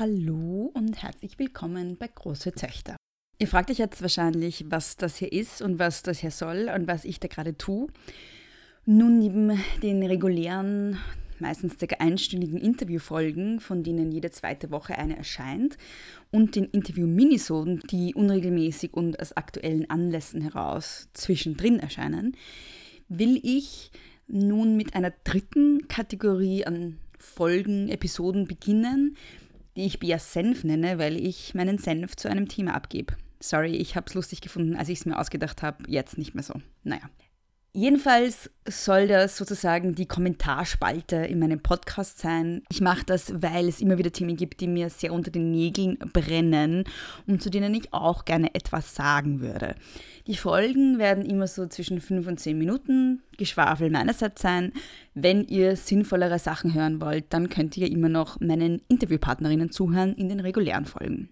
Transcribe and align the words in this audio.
Hallo 0.00 0.70
und 0.72 1.02
herzlich 1.02 1.38
willkommen 1.38 1.98
bei 1.98 2.08
Große 2.08 2.52
Töchter. 2.52 2.96
Ihr 3.38 3.46
fragt 3.46 3.70
euch 3.70 3.76
jetzt 3.76 4.00
wahrscheinlich, 4.00 4.64
was 4.70 4.96
das 4.96 5.18
hier 5.18 5.30
ist 5.30 5.60
und 5.60 5.78
was 5.78 6.02
das 6.02 6.20
hier 6.20 6.30
soll 6.30 6.70
und 6.74 6.88
was 6.88 7.04
ich 7.04 7.20
da 7.20 7.28
gerade 7.28 7.58
tue. 7.58 7.88
Nun, 8.86 9.18
neben 9.18 9.60
den 9.82 10.02
regulären, 10.02 10.96
meistens 11.38 11.76
ca. 11.76 11.96
einstündigen 11.98 12.56
Interviewfolgen, 12.56 13.60
von 13.60 13.82
denen 13.82 14.10
jede 14.10 14.30
zweite 14.30 14.70
Woche 14.70 14.96
eine 14.96 15.18
erscheint, 15.18 15.76
und 16.30 16.56
den 16.56 16.64
Interview-Minisoden, 16.64 17.82
die 17.90 18.14
unregelmäßig 18.14 18.94
und 18.94 19.20
aus 19.20 19.36
aktuellen 19.36 19.90
Anlässen 19.90 20.40
heraus 20.40 21.10
zwischendrin 21.12 21.78
erscheinen, 21.78 22.38
will 23.10 23.38
ich 23.42 23.90
nun 24.28 24.78
mit 24.78 24.94
einer 24.94 25.12
dritten 25.24 25.88
Kategorie 25.88 26.64
an 26.64 26.96
Folgen, 27.18 27.90
Episoden 27.90 28.46
beginnen, 28.46 29.18
die 29.80 29.86
ich 29.86 29.98
Bia 29.98 30.18
Senf 30.18 30.62
nenne, 30.62 30.98
weil 30.98 31.16
ich 31.16 31.54
meinen 31.54 31.78
Senf 31.78 32.14
zu 32.14 32.28
einem 32.28 32.48
Thema 32.48 32.74
abgebe. 32.74 33.16
Sorry, 33.40 33.76
ich 33.76 33.96
habe 33.96 34.06
es 34.08 34.14
lustig 34.14 34.42
gefunden, 34.42 34.76
als 34.76 34.90
ich 34.90 34.98
es 34.98 35.06
mir 35.06 35.18
ausgedacht 35.18 35.62
habe, 35.62 35.84
jetzt 35.88 36.18
nicht 36.18 36.34
mehr 36.34 36.44
so. 36.44 36.60
Naja. 36.84 37.08
Jedenfalls 37.72 38.50
soll 38.68 39.06
das 39.06 39.36
sozusagen 39.36 39.94
die 39.94 40.06
Kommentarspalte 40.06 41.16
in 41.16 41.38
meinem 41.38 41.60
Podcast 41.60 42.18
sein. 42.18 42.62
Ich 42.68 42.80
mache 42.80 43.04
das, 43.06 43.32
weil 43.42 43.68
es 43.68 43.80
immer 43.80 43.96
wieder 43.96 44.10
Themen 44.10 44.36
gibt, 44.36 44.60
die 44.60 44.66
mir 44.66 44.90
sehr 44.90 45.12
unter 45.12 45.30
den 45.30 45.52
Nägeln 45.52 45.96
brennen 46.12 46.82
und 47.28 47.40
zu 47.40 47.48
denen 47.48 47.72
ich 47.72 47.92
auch 47.92 48.24
gerne 48.24 48.56
etwas 48.56 48.96
sagen 48.96 49.40
würde. 49.40 49.76
Die 50.26 50.36
Folgen 50.36 50.98
werden 50.98 51.24
immer 51.24 51.46
so 51.46 51.68
zwischen 51.68 52.00
5 52.00 52.26
und 52.26 52.40
10 52.40 52.58
Minuten 52.58 53.22
Geschwafel 53.38 53.88
meinerseits 53.88 54.42
sein. 54.42 54.72
Wenn 55.14 55.44
ihr 55.44 55.76
sinnvollere 55.76 56.40
Sachen 56.40 56.74
hören 56.74 57.00
wollt, 57.00 57.26
dann 57.32 57.50
könnt 57.50 57.76
ihr 57.76 57.88
immer 57.88 58.08
noch 58.08 58.40
meinen 58.40 58.82
Interviewpartnerinnen 58.88 59.70
zuhören 59.70 60.14
in 60.14 60.28
den 60.28 60.40
regulären 60.40 60.86
Folgen. 60.86 61.28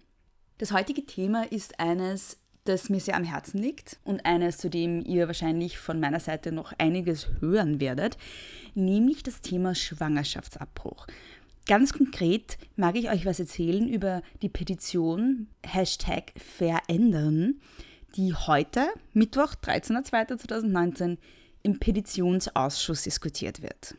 Das 0.57 0.71
heutige 0.71 1.05
Thema 1.05 1.49
ist 1.51 1.79
eines, 1.79 2.37
das 2.69 2.89
mir 2.89 2.99
sehr 2.99 3.15
am 3.15 3.23
Herzen 3.23 3.59
liegt 3.59 3.99
und 4.03 4.25
eines, 4.25 4.57
zu 4.57 4.69
dem 4.69 5.03
ihr 5.03 5.27
wahrscheinlich 5.27 5.77
von 5.79 5.99
meiner 5.99 6.19
Seite 6.19 6.51
noch 6.51 6.71
einiges 6.77 7.27
hören 7.39 7.79
werdet, 7.79 8.17
nämlich 8.75 9.23
das 9.23 9.41
Thema 9.41 9.75
Schwangerschaftsabbruch. 9.75 11.07
Ganz 11.65 11.93
konkret 11.93 12.57
mag 12.75 12.95
ich 12.95 13.09
euch 13.09 13.25
was 13.25 13.39
erzählen 13.39 13.87
über 13.87 14.21
die 14.41 14.49
Petition 14.49 15.47
Hashtag 15.65 16.31
Verändern, 16.37 17.59
die 18.15 18.33
heute, 18.33 18.87
Mittwoch, 19.13 19.55
13.02.2019, 19.63 21.17
im 21.63 21.79
Petitionsausschuss 21.79 23.03
diskutiert 23.03 23.61
wird. 23.61 23.95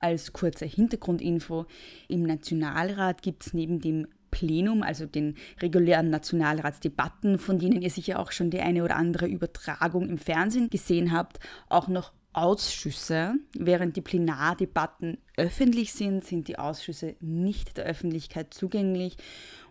Als 0.00 0.32
kurze 0.32 0.64
Hintergrundinfo, 0.64 1.66
im 2.08 2.22
Nationalrat 2.22 3.22
gibt 3.22 3.46
es 3.46 3.54
neben 3.54 3.80
dem 3.80 4.06
Plenum, 4.30 4.82
also 4.82 5.06
den 5.06 5.36
regulären 5.60 6.10
Nationalratsdebatten, 6.10 7.38
von 7.38 7.58
denen 7.58 7.82
ihr 7.82 7.90
sicher 7.90 8.18
auch 8.18 8.32
schon 8.32 8.50
die 8.50 8.60
eine 8.60 8.84
oder 8.84 8.96
andere 8.96 9.26
Übertragung 9.26 10.08
im 10.08 10.18
Fernsehen 10.18 10.70
gesehen 10.70 11.12
habt, 11.12 11.38
auch 11.68 11.88
noch 11.88 12.12
Ausschüsse. 12.32 13.34
Während 13.58 13.96
die 13.96 14.00
Plenardebatten 14.00 15.18
öffentlich 15.36 15.92
sind, 15.92 16.24
sind 16.24 16.48
die 16.48 16.58
Ausschüsse 16.58 17.16
nicht 17.20 17.76
der 17.76 17.84
Öffentlichkeit 17.86 18.54
zugänglich 18.54 19.16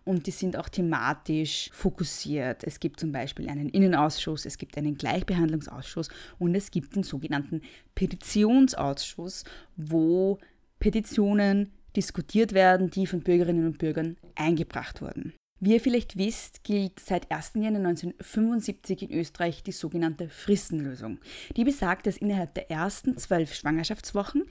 und 0.03 0.25
die 0.25 0.31
sind 0.31 0.57
auch 0.57 0.69
thematisch 0.69 1.69
fokussiert. 1.73 2.63
Es 2.63 2.79
gibt 2.79 2.99
zum 2.99 3.11
Beispiel 3.11 3.49
einen 3.49 3.69
Innenausschuss, 3.69 4.45
es 4.45 4.57
gibt 4.57 4.77
einen 4.77 4.97
Gleichbehandlungsausschuss 4.97 6.09
und 6.39 6.55
es 6.55 6.71
gibt 6.71 6.95
den 6.95 7.03
sogenannten 7.03 7.61
Petitionsausschuss, 7.95 9.43
wo 9.75 10.39
Petitionen 10.79 11.71
diskutiert 11.97 12.53
werden, 12.53 12.89
die 12.89 13.07
von 13.07 13.21
Bürgerinnen 13.21 13.65
und 13.65 13.79
Bürgern 13.79 14.15
eingebracht 14.35 15.01
wurden. 15.01 15.33
Wie 15.59 15.73
ihr 15.73 15.81
vielleicht 15.81 16.17
wisst, 16.17 16.63
gilt 16.63 16.99
seit 16.99 17.31
1. 17.31 17.53
Januar 17.55 17.87
1975 17.87 19.01
in 19.01 19.11
Österreich 19.11 19.63
die 19.63 19.71
sogenannte 19.71 20.29
Fristenlösung. 20.29 21.17
Die 21.55 21.63
besagt, 21.63 22.05
dass 22.05 22.17
innerhalb 22.17 22.53
der 22.53 22.69
ersten 22.69 23.17
zwölf 23.17 23.55
Schwangerschaftswochen 23.55 24.43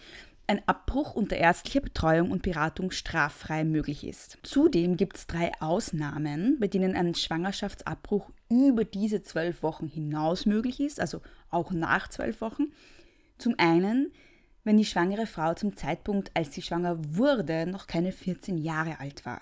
ein 0.48 0.66
Abbruch 0.66 1.14
unter 1.14 1.36
ärztlicher 1.36 1.80
Betreuung 1.80 2.30
und 2.30 2.42
Beratung 2.42 2.90
straffrei 2.90 3.64
möglich 3.64 4.04
ist. 4.04 4.38
Zudem 4.42 4.96
gibt 4.96 5.16
es 5.16 5.26
drei 5.26 5.52
Ausnahmen, 5.60 6.58
bei 6.58 6.66
denen 6.66 6.96
ein 6.96 7.14
Schwangerschaftsabbruch 7.14 8.30
über 8.48 8.84
diese 8.84 9.22
zwölf 9.22 9.62
Wochen 9.62 9.86
hinaus 9.86 10.46
möglich 10.46 10.80
ist, 10.80 11.00
also 11.00 11.20
auch 11.50 11.70
nach 11.70 12.08
zwölf 12.08 12.40
Wochen. 12.40 12.72
Zum 13.38 13.54
einen 13.58 14.12
wenn 14.66 14.76
die 14.76 14.84
schwangere 14.84 15.26
Frau 15.26 15.54
zum 15.54 15.76
Zeitpunkt, 15.76 16.32
als 16.34 16.52
sie 16.52 16.60
schwanger 16.60 16.98
wurde, 17.16 17.66
noch 17.66 17.86
keine 17.86 18.10
14 18.10 18.58
Jahre 18.58 18.98
alt 18.98 19.24
war. 19.24 19.40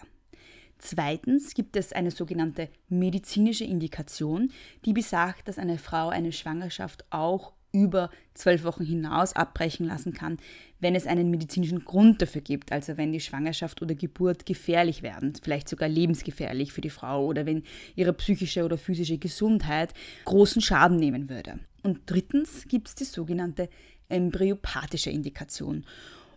Zweitens 0.79 1.55
gibt 1.55 1.77
es 1.77 1.95
eine 1.95 2.11
sogenannte 2.11 2.69
medizinische 2.91 3.65
Indikation, 3.65 4.51
die 4.85 4.93
besagt, 4.93 5.49
dass 5.49 5.59
eine 5.59 5.79
Frau 5.79 6.11
eine 6.11 6.31
Schwangerschaft 6.31 7.07
auch 7.09 7.55
über 7.73 8.11
zwölf 8.35 8.65
Wochen 8.65 8.85
hinaus 8.85 9.35
abbrechen 9.35 9.87
lassen 9.87 10.13
kann, 10.13 10.37
wenn 10.79 10.95
es 10.95 11.07
einen 11.07 11.31
medizinischen 11.31 11.85
Grund 11.85 12.21
dafür 12.21 12.43
gibt, 12.43 12.71
also 12.71 12.99
wenn 12.99 13.11
die 13.11 13.21
Schwangerschaft 13.21 13.81
oder 13.81 13.95
Geburt 13.95 14.45
gefährlich 14.45 15.03
werden, 15.03 15.33
vielleicht 15.43 15.71
sogar 15.71 15.89
lebensgefährlich 15.89 16.73
für 16.73 16.83
die 16.83 16.91
Frau 16.91 17.25
oder 17.25 17.47
wenn 17.47 17.65
ihre 17.97 18.13
psychische 18.13 18.65
oder 18.65 18.77
physische 18.77 19.17
Gesundheit 19.17 19.95
großen 20.27 20.61
Schaden 20.61 20.99
nehmen 20.99 21.31
würde. 21.31 21.59
Und 21.83 22.01
drittens 22.07 22.69
gibt 22.69 22.89
es 22.89 22.95
die 22.95 23.05
sogenannte 23.05 23.69
embryopathische 24.09 25.11
Indikation. 25.11 25.85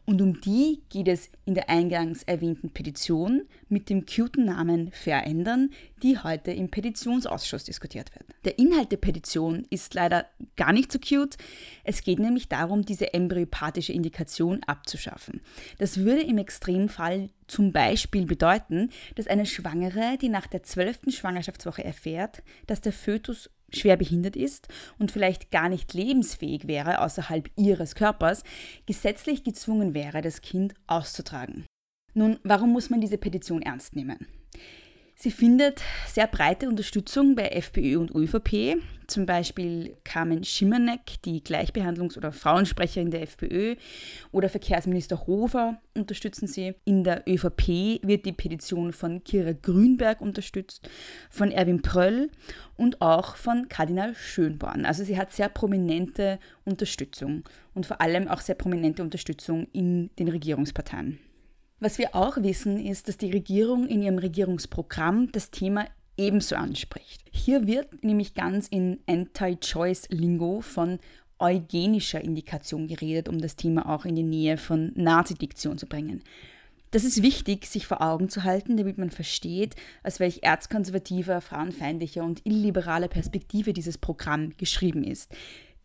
Und 0.10 0.22
um 0.22 0.40
die 0.40 0.82
geht 0.88 1.10
es 1.10 1.30
in 1.44 1.54
der 1.54 1.70
eingangs 1.70 2.24
erwähnten 2.24 2.70
Petition 2.70 3.42
mit 3.68 3.90
dem 3.90 4.06
cuten 4.06 4.46
Namen 4.46 4.90
Verändern, 4.94 5.72
die 6.02 6.18
heute 6.18 6.52
im 6.52 6.72
Petitionsausschuss 6.72 7.66
diskutiert 7.66 8.16
wird. 8.16 8.24
Der 8.46 8.58
Inhalt 8.58 8.94
der 8.94 8.98
Petition 8.98 9.68
ist 9.70 9.94
leider 9.96 10.26
gar 10.56 10.72
nicht 10.72 10.94
so 10.94 11.00
cute. 11.00 11.36
Es 11.84 12.04
geht 12.04 12.20
nämlich 12.20 12.48
darum, 12.48 12.84
diese 12.84 13.14
embryopathische 13.14 13.92
Indikation 13.92 14.64
abzuschaffen. 14.66 15.42
Das 15.78 15.98
würde 15.98 16.22
im 16.22 16.38
Extremfall 16.38 17.30
zum 17.48 17.74
Beispiel 17.74 18.26
bedeuten, 18.26 18.92
dass 19.16 19.28
eine 19.28 19.46
Schwangere, 19.46 20.18
die 20.22 20.30
nach 20.30 20.48
der 20.48 20.64
zwölften 20.64 21.12
Schwangerschaftswoche 21.12 21.84
erfährt, 21.84 22.44
dass 22.66 22.80
der 22.80 22.94
Fötus 22.94 23.50
schwer 23.74 23.98
behindert 23.98 24.36
ist 24.36 24.68
und 24.98 25.12
vielleicht 25.12 25.52
gar 25.52 25.70
nicht 25.70 25.94
lebensfähig 25.94 26.68
wäre 26.68 27.02
außerhalb 27.02 27.50
ihres 27.56 27.96
Körpers, 27.96 28.44
gesetzlich 28.86 29.44
gezwungen 29.44 29.94
wäre, 29.94 30.22
das 30.22 30.42
Kind 30.42 30.74
auszutragen. 30.88 31.66
Nun, 32.14 32.40
warum 32.44 32.72
muss 32.72 32.90
man 32.90 33.02
diese 33.02 33.18
Petition 33.18 33.62
ernst 33.62 33.96
nehmen? 33.96 34.28
Sie 35.20 35.32
findet 35.32 35.82
sehr 36.08 36.28
breite 36.28 36.70
Unterstützung 36.70 37.34
bei 37.34 37.48
FPÖ 37.48 37.98
und 37.98 38.14
ÖVP. 38.14 38.80
Zum 39.08 39.26
Beispiel 39.26 39.98
Carmen 40.04 40.44
Schimanek, 40.44 41.20
die 41.26 41.44
Gleichbehandlungs- 41.44 42.18
oder 42.18 42.32
Frauensprecherin 42.32 43.10
der 43.10 43.24
FPÖ, 43.24 43.78
oder 44.32 44.48
Verkehrsminister 44.48 45.26
Hofer 45.26 45.82
unterstützen 45.96 46.46
sie. 46.46 46.76
In 46.86 47.04
der 47.04 47.24
ÖVP 47.28 48.00
wird 48.04 48.28
die 48.28 48.32
Petition 48.32 48.94
von 48.94 49.24
Kira 49.24 49.54
Grünberg 49.54 50.22
unterstützt, 50.22 50.88
von 51.32 51.50
Erwin 51.50 51.82
Pröll 51.82 52.30
und 52.76 53.02
auch 53.02 53.38
von 53.38 53.70
Kardinal 53.70 54.14
Schönborn. 54.14 54.86
Also 54.86 55.04
sie 55.04 55.18
hat 55.18 55.34
sehr 55.34 55.50
prominente 55.50 56.38
Unterstützung 56.64 57.44
und 57.74 57.88
vor 57.88 58.02
allem 58.02 58.28
auch 58.28 58.42
sehr 58.42 58.54
prominente 58.54 59.02
Unterstützung 59.02 59.66
in 59.74 60.12
den 60.20 60.28
Regierungsparteien. 60.28 61.18
Was 61.80 62.00
wir 62.00 62.16
auch 62.16 62.38
wissen, 62.38 62.84
ist, 62.84 63.08
dass 63.08 63.18
die 63.18 63.32
Regierung 63.32 63.88
in 63.88 64.02
ihrem 64.02 64.18
Regierungsprogramm 64.18 65.32
das 65.32 65.52
Thema 65.52 65.86
ebenso 66.18 66.56
anspricht. 66.56 67.22
Hier 67.32 67.68
wird 67.68 68.04
nämlich 68.04 68.34
ganz 68.34 68.68
in 68.68 69.00
Anti-Choice-Lingo 69.06 70.62
von 70.62 70.98
eugenischer 71.38 72.20
Indikation 72.20 72.88
geredet, 72.88 73.30
um 73.30 73.40
das 73.40 73.56
Thema 73.56 73.88
auch 73.94 74.06
in 74.06 74.16
die 74.16 74.24
Nähe 74.24 74.58
von 74.58 74.92
Nazi-Diktion 74.96 75.78
zu 75.78 75.86
bringen. 75.86 76.24
Das 76.90 77.04
ist 77.04 77.22
wichtig, 77.22 77.68
sich 77.68 77.86
vor 77.86 78.02
Augen 78.02 78.30
zu 78.30 78.44
halten, 78.44 78.78
damit 78.78 78.98
man 78.98 79.12
versteht, 79.12 79.76
aus 80.02 80.20
welch 80.20 80.40
erzkonservativer, 80.42 81.42
frauenfeindlicher 81.42 82.24
und 82.24 82.44
illiberaler 82.44 83.10
Perspektive 83.10 83.74
dieses 83.74 84.00
Programm 84.00 84.58
geschrieben 84.58 85.04
ist. 85.04 85.32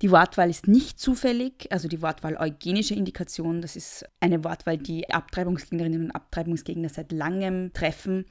Die 0.03 0.11
Wortwahl 0.11 0.51
ist 0.51 0.67
nicht 0.67 0.99
zufällig, 0.99 1.71
also 1.71 1.87
die 1.87 2.03
Wortwahl 2.03 2.37
eugenische 2.37 2.93
Indikation, 2.93 3.63
das 3.63 3.77
ist 3.77 4.05
eine 4.19 4.43
Wortwahl, 4.43 4.77
die 4.77 5.09
Abtreibungsgegnerinnen 5.09 6.07
und 6.07 6.11
Abtreibungsgegner 6.11 6.89
seit 6.89 7.13
langem 7.13 7.73
treffen. 7.73 8.27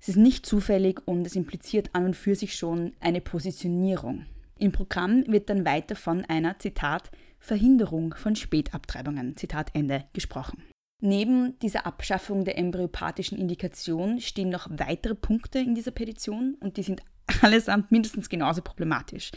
Es 0.00 0.08
ist 0.08 0.16
nicht 0.16 0.46
zufällig 0.46 1.00
und 1.06 1.26
es 1.26 1.34
impliziert 1.34 1.90
an 1.94 2.04
und 2.04 2.16
für 2.16 2.36
sich 2.36 2.54
schon 2.54 2.92
eine 3.00 3.20
Positionierung. 3.20 4.24
Im 4.56 4.70
Programm 4.70 5.24
wird 5.26 5.50
dann 5.50 5.64
weiter 5.64 5.96
von 5.96 6.24
einer, 6.26 6.60
Zitat, 6.60 7.10
Verhinderung 7.40 8.14
von 8.14 8.36
Spätabtreibungen, 8.36 9.36
Zitat 9.36 9.70
Ende, 9.74 10.04
gesprochen. 10.12 10.62
Neben 11.02 11.58
dieser 11.58 11.86
Abschaffung 11.86 12.44
der 12.44 12.56
embryopathischen 12.56 13.36
Indikation 13.36 14.20
stehen 14.20 14.50
noch 14.50 14.68
weitere 14.70 15.16
Punkte 15.16 15.58
in 15.58 15.74
dieser 15.74 15.90
Petition 15.90 16.56
und 16.60 16.76
die 16.76 16.84
sind 16.84 17.02
allesamt 17.42 17.90
mindestens 17.90 18.28
genauso 18.28 18.62
problematisch. 18.62 19.32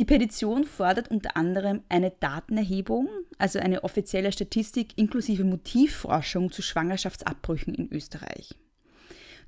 Die 0.00 0.04
Petition 0.04 0.64
fordert 0.64 1.08
unter 1.10 1.36
anderem 1.36 1.82
eine 1.88 2.10
Datenerhebung, 2.10 3.08
also 3.38 3.60
eine 3.60 3.84
offizielle 3.84 4.32
Statistik 4.32 4.92
inklusive 4.96 5.44
Motivforschung 5.44 6.50
zu 6.50 6.62
Schwangerschaftsabbrüchen 6.62 7.74
in 7.74 7.92
Österreich. 7.92 8.56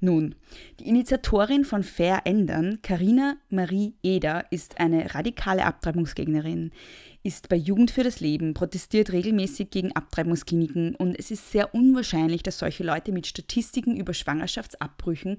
Nun, 0.00 0.34
die 0.78 0.88
Initiatorin 0.88 1.64
von 1.64 1.82
Fair 1.82 2.22
Ändern, 2.24 2.80
Karina 2.82 3.38
Marie 3.48 3.94
Eder, 4.02 4.44
ist 4.52 4.78
eine 4.78 5.14
radikale 5.14 5.64
Abtreibungsgegnerin, 5.64 6.70
ist 7.22 7.48
bei 7.48 7.56
Jugend 7.56 7.90
für 7.90 8.04
das 8.04 8.20
Leben, 8.20 8.54
protestiert 8.54 9.10
regelmäßig 9.12 9.70
gegen 9.70 9.92
Abtreibungskliniken 9.92 10.94
und 10.94 11.18
es 11.18 11.30
ist 11.30 11.50
sehr 11.50 11.74
unwahrscheinlich, 11.74 12.42
dass 12.42 12.58
solche 12.58 12.84
Leute 12.84 13.10
mit 13.10 13.26
Statistiken 13.26 13.96
über 13.96 14.14
Schwangerschaftsabbrüchen 14.14 15.38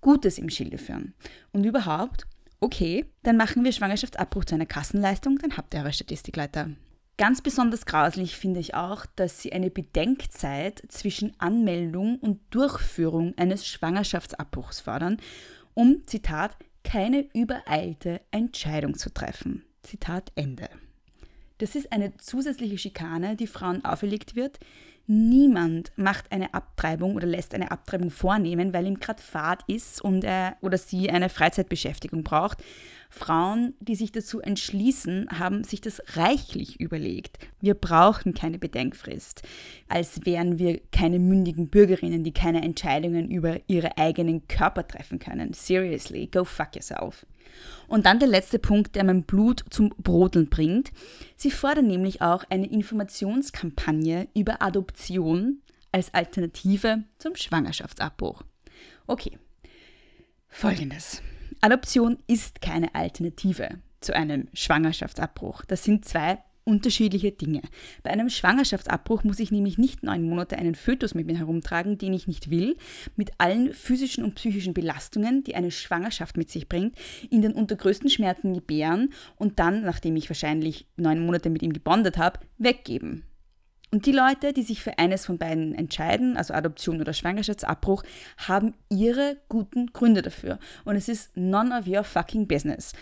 Gutes 0.00 0.36
im 0.38 0.50
Schilde 0.50 0.76
führen. 0.76 1.14
Und 1.52 1.64
überhaupt, 1.64 2.26
okay, 2.64 3.04
dann 3.22 3.36
machen 3.36 3.62
wir 3.62 3.72
Schwangerschaftsabbruch 3.72 4.46
zu 4.46 4.54
einer 4.54 4.66
Kassenleistung, 4.66 5.38
dann 5.38 5.56
habt 5.56 5.74
ihr 5.74 5.80
eure 5.80 5.92
Statistikleiter. 5.92 6.70
Ganz 7.18 7.42
besonders 7.42 7.86
grauslich 7.86 8.36
finde 8.36 8.58
ich 8.58 8.74
auch, 8.74 9.06
dass 9.14 9.40
sie 9.40 9.52
eine 9.52 9.70
Bedenkzeit 9.70 10.82
zwischen 10.88 11.38
Anmeldung 11.38 12.18
und 12.18 12.40
Durchführung 12.50 13.34
eines 13.36 13.66
Schwangerschaftsabbruchs 13.66 14.80
fordern, 14.80 15.18
um, 15.74 16.02
Zitat, 16.06 16.56
keine 16.82 17.28
übereilte 17.34 18.20
Entscheidung 18.30 18.96
zu 18.96 19.12
treffen. 19.12 19.64
Zitat 19.82 20.32
Ende. 20.34 20.68
Das 21.58 21.76
ist 21.76 21.92
eine 21.92 22.16
zusätzliche 22.16 22.78
Schikane, 22.78 23.36
die 23.36 23.46
Frauen 23.46 23.84
auferlegt 23.84 24.34
wird. 24.34 24.58
Niemand 25.06 25.92
macht 25.96 26.32
eine 26.32 26.54
Abtreibung 26.54 27.14
oder 27.14 27.26
lässt 27.26 27.54
eine 27.54 27.70
Abtreibung 27.70 28.10
vornehmen, 28.10 28.72
weil 28.72 28.86
ihm 28.86 28.98
gerade 28.98 29.22
Fahrt 29.22 29.62
ist 29.66 30.00
und 30.00 30.24
er 30.24 30.56
oder 30.62 30.78
sie 30.78 31.10
eine 31.10 31.28
Freizeitbeschäftigung 31.28 32.24
braucht, 32.24 32.62
Frauen, 33.10 33.74
die 33.80 33.94
sich 33.94 34.12
dazu 34.12 34.40
entschließen, 34.40 35.28
haben 35.38 35.62
sich 35.62 35.80
das 35.80 36.02
reichlich 36.16 36.80
überlegt. 36.80 37.38
Wir 37.60 37.74
brauchen 37.74 38.34
keine 38.34 38.58
Bedenkfrist, 38.58 39.42
als 39.88 40.24
wären 40.24 40.58
wir 40.58 40.80
keine 40.90 41.20
mündigen 41.20 41.68
Bürgerinnen, 41.68 42.24
die 42.24 42.32
keine 42.32 42.62
Entscheidungen 42.62 43.30
über 43.30 43.60
ihre 43.68 43.98
eigenen 43.98 44.48
Körper 44.48 44.88
treffen 44.88 45.20
können. 45.20 45.52
Seriously, 45.52 46.26
go 46.26 46.44
fuck 46.44 46.74
yourself. 46.74 47.24
Und 47.86 48.06
dann 48.06 48.18
der 48.18 48.28
letzte 48.28 48.58
Punkt, 48.58 48.96
der 48.96 49.04
mein 49.04 49.24
Blut 49.24 49.64
zum 49.70 49.90
Brodeln 49.90 50.48
bringt. 50.48 50.90
Sie 51.36 51.50
fordern 51.50 51.86
nämlich 51.86 52.22
auch 52.22 52.44
eine 52.48 52.66
Informationskampagne 52.66 54.28
über 54.34 54.62
Adoption 54.62 55.60
als 55.92 56.12
Alternative 56.12 57.04
zum 57.18 57.36
Schwangerschaftsabbruch. 57.36 58.42
Okay, 59.06 59.38
folgendes. 60.48 61.22
Adoption 61.60 62.18
ist 62.26 62.60
keine 62.60 62.94
Alternative 62.94 63.80
zu 64.00 64.14
einem 64.14 64.48
Schwangerschaftsabbruch. 64.54 65.64
Das 65.64 65.84
sind 65.84 66.04
zwei 66.04 66.38
unterschiedliche 66.64 67.32
Dinge. 67.32 67.62
Bei 68.02 68.10
einem 68.10 68.30
Schwangerschaftsabbruch 68.30 69.24
muss 69.24 69.38
ich 69.38 69.50
nämlich 69.50 69.78
nicht 69.78 70.02
neun 70.02 70.22
Monate 70.22 70.56
einen 70.56 70.74
Fötus 70.74 71.14
mit 71.14 71.26
mir 71.26 71.38
herumtragen, 71.38 71.98
den 71.98 72.12
ich 72.12 72.26
nicht 72.26 72.50
will, 72.50 72.76
mit 73.16 73.32
allen 73.38 73.72
physischen 73.72 74.24
und 74.24 74.34
psychischen 74.34 74.74
Belastungen, 74.74 75.44
die 75.44 75.54
eine 75.54 75.70
Schwangerschaft 75.70 76.36
mit 76.36 76.50
sich 76.50 76.68
bringt, 76.68 76.96
ihn 77.30 77.42
dann 77.42 77.52
unter 77.52 77.76
größten 77.76 78.10
Schmerzen 78.10 78.54
gebären 78.54 79.12
und 79.36 79.58
dann, 79.58 79.82
nachdem 79.82 80.16
ich 80.16 80.30
wahrscheinlich 80.30 80.86
neun 80.96 81.24
Monate 81.24 81.50
mit 81.50 81.62
ihm 81.62 81.72
gebondet 81.72 82.18
habe, 82.18 82.40
weggeben. 82.58 83.24
Und 83.94 84.06
die 84.06 84.12
Leute, 84.12 84.52
die 84.52 84.64
sich 84.64 84.82
für 84.82 84.98
eines 84.98 85.24
von 85.24 85.38
beiden 85.38 85.72
entscheiden, 85.72 86.36
also 86.36 86.52
Adoption 86.52 87.00
oder 87.00 87.12
Schwangerschaftsabbruch, 87.12 88.02
haben 88.38 88.74
ihre 88.90 89.36
guten 89.48 89.92
Gründe 89.92 90.20
dafür. 90.20 90.58
Und 90.84 90.96
es 90.96 91.08
ist 91.08 91.36
none 91.36 91.78
of 91.78 91.86
your 91.86 92.02
fucking 92.02 92.48
business, 92.48 92.92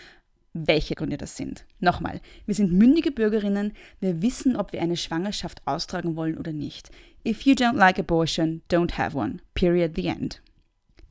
welche 0.53 0.95
Gründe 0.95 1.17
das 1.17 1.35
sind. 1.35 1.65
Nochmal, 1.79 2.21
wir 2.45 2.55
sind 2.55 2.71
mündige 2.71 3.11
Bürgerinnen, 3.11 3.73
wir 3.99 4.21
wissen, 4.21 4.55
ob 4.55 4.71
wir 4.71 4.81
eine 4.81 4.97
Schwangerschaft 4.97 5.61
austragen 5.65 6.15
wollen 6.15 6.37
oder 6.37 6.53
nicht. 6.53 6.89
If 7.27 7.41
you 7.41 7.53
don't 7.53 7.75
like 7.75 7.99
abortion, 7.99 8.61
don't 8.69 8.97
have 8.97 9.17
one. 9.17 9.37
Period, 9.53 9.93
the 9.95 10.07
end. 10.07 10.41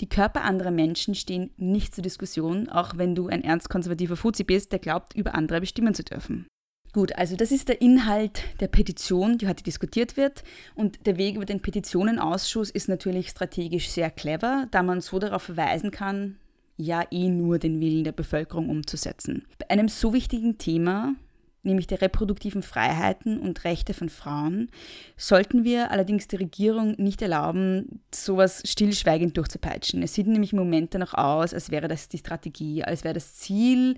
Die 0.00 0.08
Körper 0.08 0.42
anderer 0.42 0.72
Menschen 0.72 1.14
stehen 1.14 1.50
nicht 1.56 1.94
zur 1.94 2.02
Diskussion, 2.02 2.68
auch 2.68 2.96
wenn 2.96 3.14
du 3.14 3.28
ein 3.28 3.44
ernst 3.44 3.68
konservativer 3.68 4.16
Fuzzi 4.16 4.42
bist, 4.42 4.72
der 4.72 4.80
glaubt, 4.80 5.14
über 5.14 5.34
andere 5.34 5.60
bestimmen 5.60 5.94
zu 5.94 6.02
dürfen. 6.02 6.46
Gut, 6.92 7.16
also 7.16 7.36
das 7.36 7.52
ist 7.52 7.68
der 7.68 7.80
Inhalt 7.80 8.42
der 8.60 8.68
Petition, 8.68 9.38
die 9.38 9.48
heute 9.48 9.62
diskutiert 9.62 10.18
wird. 10.18 10.44
Und 10.74 11.06
der 11.06 11.16
Weg 11.16 11.36
über 11.36 11.46
den 11.46 11.62
Petitionenausschuss 11.62 12.68
ist 12.68 12.88
natürlich 12.88 13.30
strategisch 13.30 13.88
sehr 13.88 14.10
clever, 14.10 14.66
da 14.70 14.82
man 14.82 15.00
so 15.00 15.18
darauf 15.18 15.42
verweisen 15.42 15.90
kann, 15.90 16.36
ja 16.82 17.04
eh 17.10 17.28
nur 17.28 17.58
den 17.58 17.80
Willen 17.80 18.04
der 18.04 18.12
Bevölkerung 18.12 18.68
umzusetzen. 18.68 19.44
Bei 19.58 19.70
einem 19.70 19.88
so 19.88 20.12
wichtigen 20.12 20.58
Thema, 20.58 21.14
nämlich 21.62 21.86
der 21.86 22.00
reproduktiven 22.00 22.62
Freiheiten 22.62 23.38
und 23.38 23.64
Rechte 23.64 23.94
von 23.94 24.08
Frauen, 24.08 24.70
sollten 25.16 25.64
wir 25.64 25.90
allerdings 25.90 26.28
der 26.28 26.40
Regierung 26.40 26.94
nicht 26.98 27.22
erlauben, 27.22 28.00
sowas 28.12 28.62
stillschweigend 28.66 29.36
durchzupeitschen. 29.36 30.02
Es 30.02 30.14
sieht 30.14 30.26
nämlich 30.26 30.52
im 30.52 30.58
Moment 30.58 30.94
danach 30.94 31.14
aus, 31.14 31.54
als 31.54 31.70
wäre 31.70 31.88
das 31.88 32.08
die 32.08 32.18
Strategie, 32.18 32.84
als 32.84 33.04
wäre 33.04 33.14
das 33.14 33.34
Ziel, 33.34 33.96